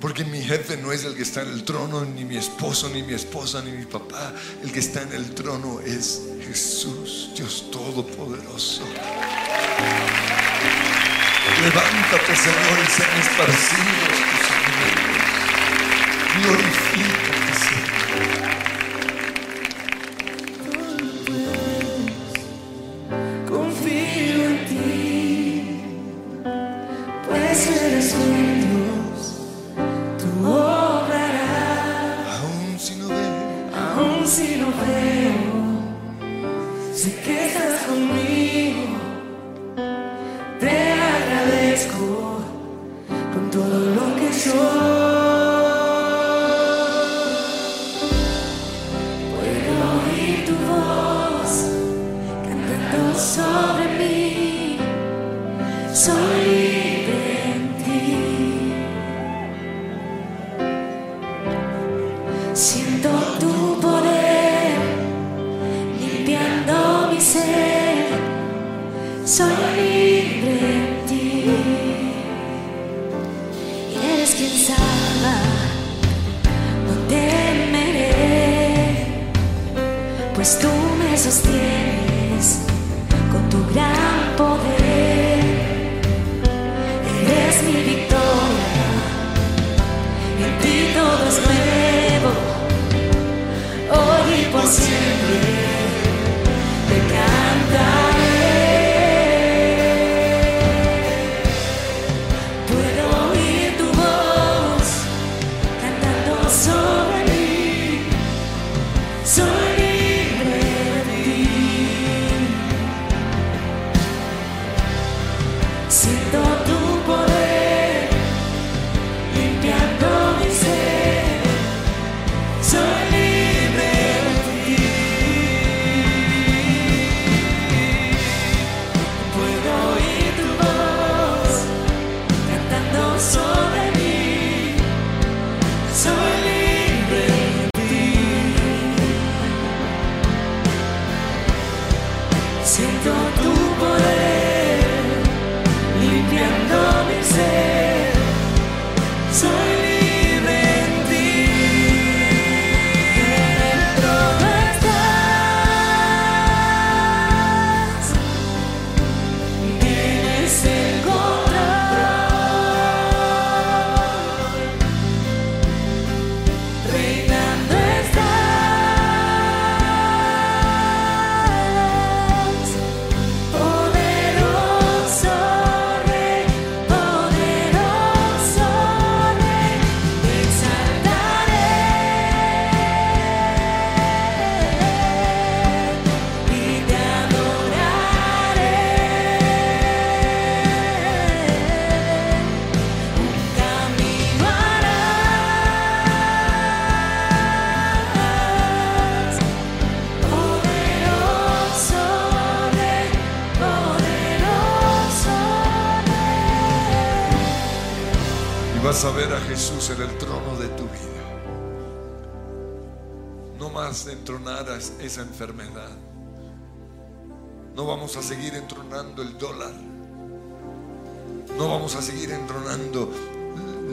[0.00, 3.02] Porque mi jefe no es el que está en el trono, ni mi esposo, ni
[3.02, 4.34] mi esposa, ni mi papá.
[4.62, 8.82] El que está en el trono es Jesús, Dios Todopoderoso.
[11.62, 14.46] Levántate, Señor, y sean esparcidos tus
[16.42, 16.85] Glorifícate,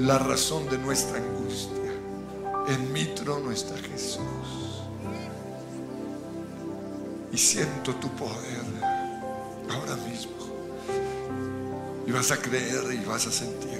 [0.04, 1.94] la razón de nuestra angustia.
[2.68, 4.82] En mi trono está Jesús.
[7.32, 8.66] Y siento tu poder
[9.72, 10.34] ahora mismo.
[12.06, 13.80] Y vas a creer y vas a sentir.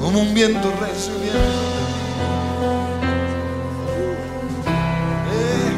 [0.00, 1.12] como un viento recio
[5.32, 5.72] eh,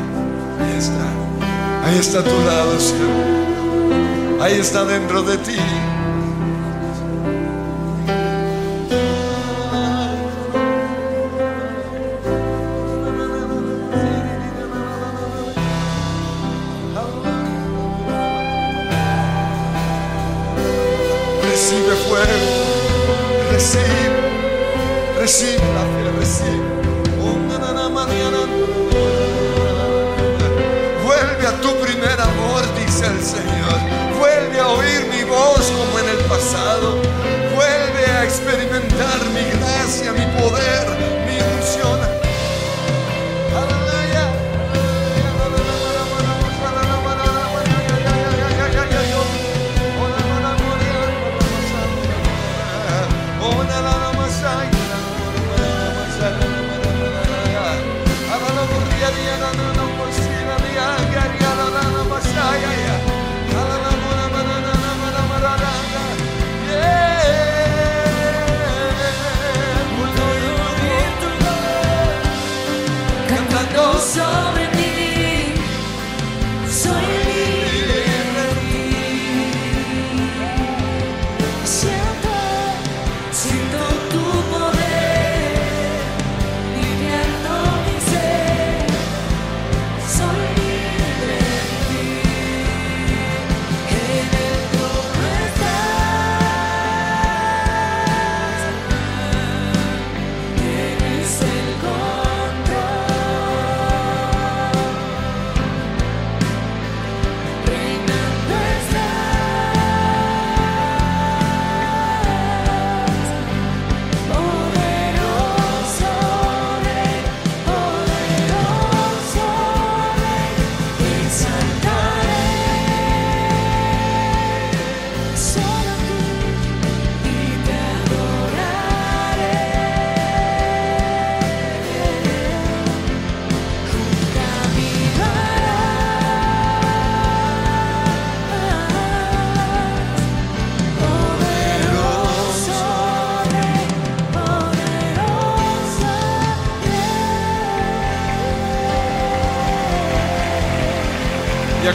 [0.60, 1.06] ahí está,
[1.86, 3.42] ahí está tu lado, Señor.
[4.42, 5.56] Ahí está dentro de ti.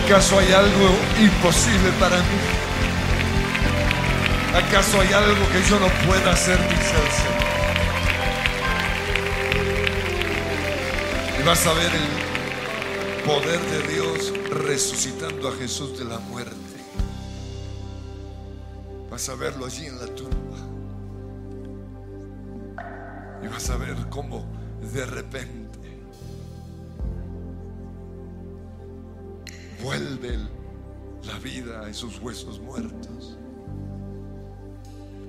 [0.07, 0.89] Acaso hay algo
[1.19, 2.39] imposible para mí?
[4.55, 7.43] ¿Acaso hay algo que yo no pueda hacer, dice el Señor?
[11.41, 16.55] Y vas a ver el poder de Dios resucitando a Jesús de la muerte.
[19.11, 20.57] Vas a verlo allí en la tumba.
[23.43, 24.45] Y vas a ver cómo
[24.93, 25.76] de repente
[29.87, 30.37] vuelve
[31.23, 33.37] la vida a esos huesos muertos.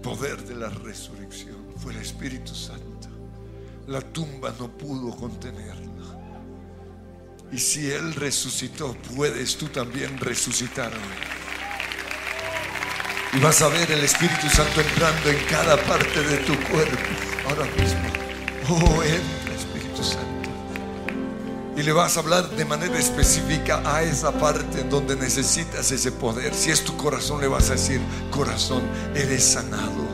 [0.02, 3.08] Poder de la resurrección fue el Espíritu Santo.
[3.86, 6.18] La tumba no pudo contenerlo.
[7.52, 11.18] Y si Él resucitó, puedes tú también resucitar hoy.
[13.34, 16.98] Y vas a ver el Espíritu Santo entrando en cada parte de tu cuerpo
[17.48, 18.08] ahora mismo.
[18.70, 20.27] Oh, entra Espíritu Santo.
[21.78, 26.10] Y le vas a hablar de manera específica a esa parte en donde necesitas ese
[26.10, 26.52] poder.
[26.52, 28.00] Si es tu corazón, le vas a decir,
[28.32, 28.82] corazón,
[29.14, 30.07] eres sanado.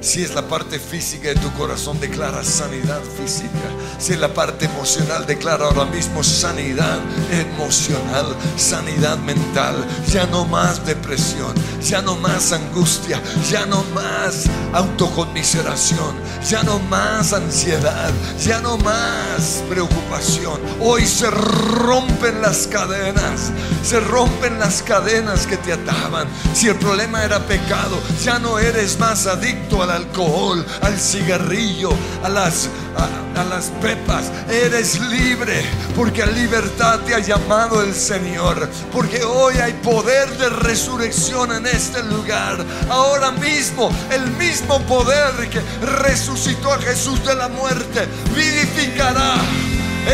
[0.00, 3.68] Si es la parte física de tu corazón, declara sanidad física.
[3.98, 7.00] Si es la parte emocional, declara ahora mismo sanidad
[7.32, 9.84] emocional, sanidad mental.
[10.08, 13.20] Ya no más depresión, ya no más angustia,
[13.50, 16.14] ya no más autoconmiseración,
[16.48, 20.60] ya no más ansiedad, ya no más preocupación.
[20.80, 23.50] Hoy se rompen las cadenas,
[23.82, 26.28] se rompen las cadenas que te ataban.
[26.54, 31.90] Si el problema era pecado, ya no eres más adicto al alcohol, al cigarrillo,
[32.22, 34.30] a las, a, a las pepas.
[34.50, 35.62] Eres libre
[35.96, 38.68] porque a libertad te ha llamado el Señor.
[38.92, 42.58] Porque hoy hay poder de resurrección en este lugar.
[42.88, 45.60] Ahora mismo, el mismo poder que
[46.02, 49.36] resucitó a Jesús de la muerte, vivificará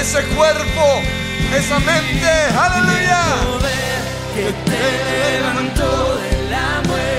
[0.00, 1.00] ese cuerpo,
[1.56, 2.30] esa mente.
[2.56, 3.24] Aleluya.
[3.46, 3.94] poder
[4.34, 7.13] que te levantó de la muerte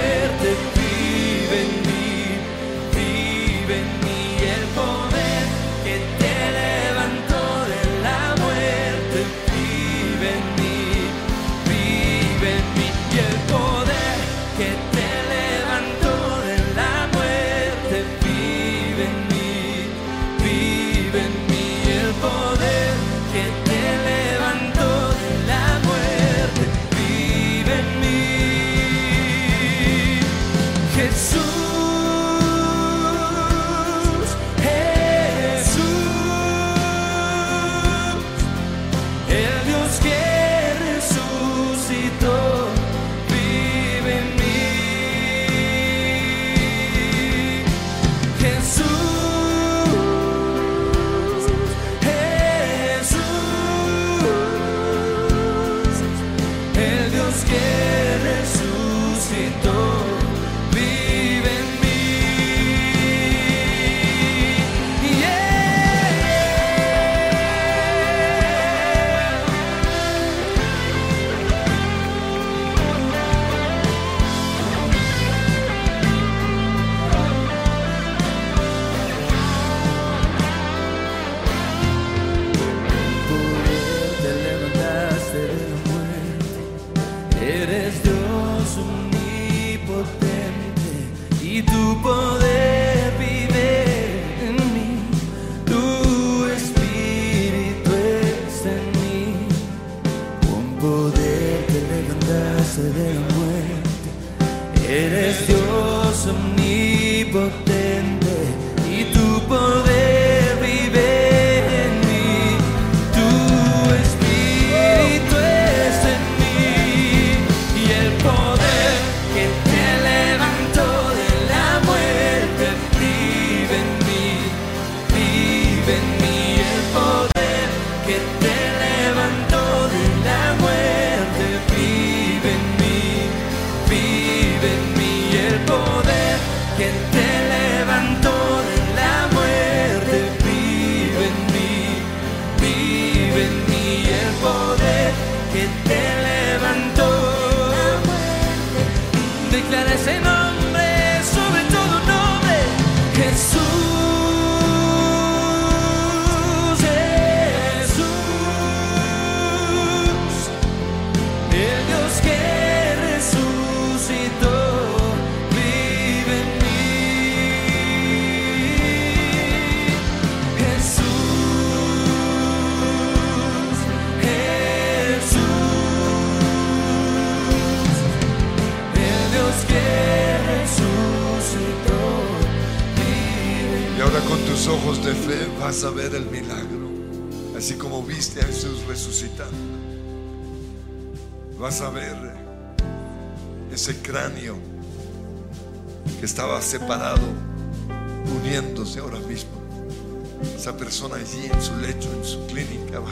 [200.95, 203.11] persona allí en su lecho, en su clínica, va,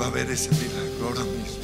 [0.00, 1.58] va a ver ese milagro ahora mismo.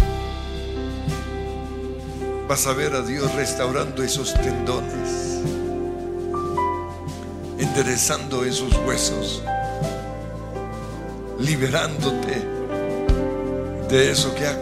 [2.49, 5.43] Vas a ver a Dios restaurando esos tendones,
[7.57, 9.45] enderezando esos huesos,
[11.39, 12.43] liberándote
[13.89, 14.59] de eso que ha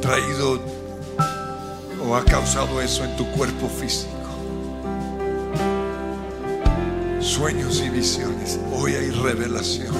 [0.00, 0.60] traído
[2.06, 4.19] o ha causado eso en tu cuerpo físico.
[7.30, 8.58] Sueños y visiones.
[8.72, 9.94] Hoy hay revelación.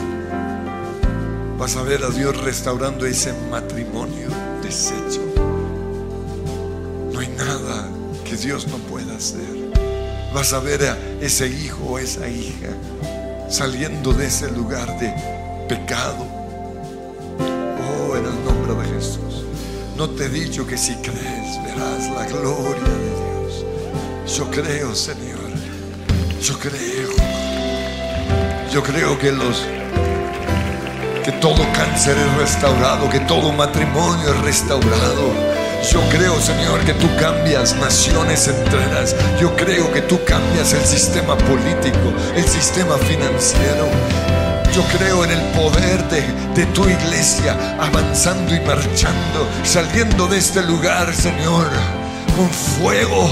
[1.56, 4.26] Vas a ver a Dios restaurando ese matrimonio
[4.60, 5.22] deshecho.
[7.12, 7.88] No hay nada
[8.24, 9.46] que Dios no pueda hacer.
[10.34, 12.70] Vas a ver a ese hijo o esa hija
[13.48, 15.14] saliendo de ese lugar de
[15.68, 16.26] pecado.
[17.38, 19.44] Oh, en el nombre de Jesús.
[19.96, 23.64] No te he dicho que si crees verás la gloria de Dios.
[24.36, 25.38] Yo creo, Señor.
[26.42, 27.19] Yo creo.
[28.72, 29.66] Yo creo que los
[31.24, 35.34] que todo cáncer es restaurado, que todo matrimonio es restaurado.
[35.90, 39.16] Yo creo, Señor, que tú cambias naciones enteras.
[39.40, 43.88] Yo creo que tú cambias el sistema político, el sistema financiero.
[44.72, 46.22] Yo creo en el poder de,
[46.54, 51.66] de, tu iglesia avanzando y marchando, saliendo de este lugar, Señor,
[52.36, 53.28] con fuego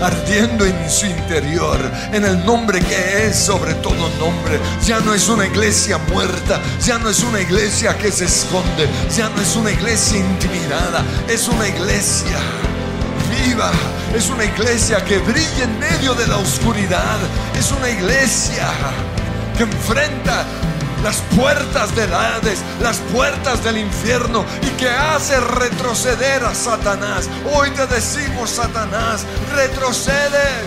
[0.00, 1.78] ardiendo en su interior,
[2.12, 4.60] en el nombre que es sobre todo nombre.
[4.84, 9.28] Ya no es una iglesia muerta, ya no es una iglesia que se esconde, ya
[9.28, 12.38] no es una iglesia intimidada, es una iglesia
[13.44, 13.70] viva,
[14.14, 17.18] es una iglesia que brilla en medio de la oscuridad,
[17.58, 18.68] es una iglesia
[19.56, 20.44] que enfrenta
[21.06, 27.28] las puertas del Hades, las puertas del infierno y que hace retroceder a Satanás.
[27.54, 30.66] Hoy te decimos, Satanás, retrocedes.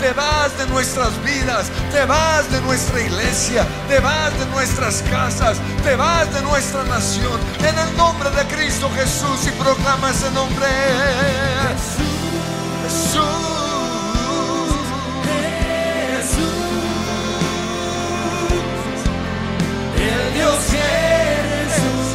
[0.00, 5.58] Te vas de nuestras vidas, te vas de nuestra iglesia, te vas de nuestras casas,
[5.84, 7.38] te vas de nuestra nación.
[7.58, 10.66] En el nombre de Cristo Jesús y proclama ese nombre.
[11.68, 13.12] Jesús.
[13.12, 13.63] Jesús.
[20.44, 22.13] Dios que resucitó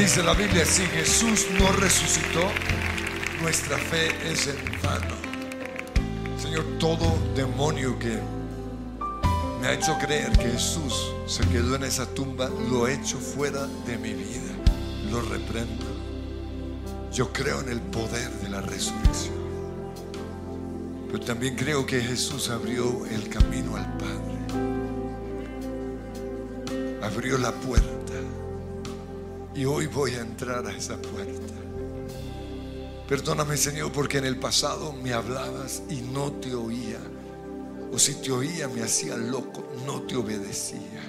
[0.00, 2.48] dice la Biblia, si Jesús no resucitó,
[3.42, 5.14] nuestra fe es en vano.
[6.38, 8.18] Señor, todo demonio que
[9.60, 13.66] me ha hecho creer que Jesús se quedó en esa tumba, lo he hecho fuera
[13.86, 14.54] de mi vida.
[15.10, 15.84] Lo reprendo.
[17.12, 19.34] Yo creo en el poder de la resurrección.
[21.08, 24.38] Pero también creo que Jesús abrió el camino al Padre.
[27.02, 27.99] Abrió la puerta.
[29.60, 31.52] Y hoy voy a entrar a esa puerta.
[33.06, 36.98] Perdóname, Señor, porque en el pasado me hablabas y no te oía.
[37.92, 41.02] O si te oía me hacía loco, no te obedecía.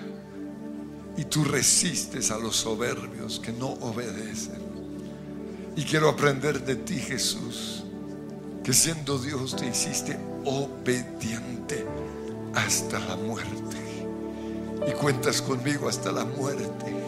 [1.15, 4.61] Y tú resistes a los soberbios que no obedecen.
[5.77, 7.85] Y quiero aprender de ti, Jesús,
[8.65, 11.85] que siendo Dios te hiciste obediente
[12.53, 13.77] hasta la muerte.
[14.85, 17.00] Y cuentas conmigo hasta la muerte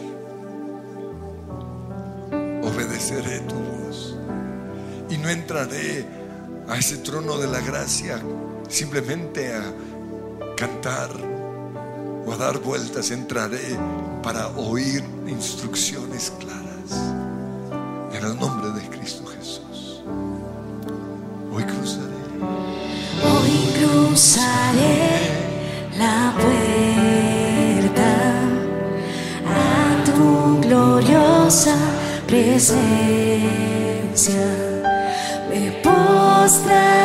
[2.74, 4.16] obedeceré tu voz.
[5.10, 6.06] Y no entraré
[6.68, 8.22] a ese trono de la gracia
[8.70, 9.74] simplemente a
[10.56, 11.10] cantar
[12.26, 13.12] o a dar vueltas.
[13.12, 13.78] Entraré
[14.22, 17.14] para oír instrucciones claras.
[18.14, 18.73] En el nombre de
[32.34, 32.82] presencia.
[35.50, 37.03] Me postraré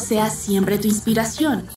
[0.00, 1.64] sea siempre tu inspiración